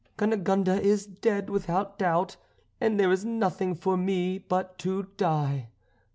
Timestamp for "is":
0.81-1.05, 3.11-3.23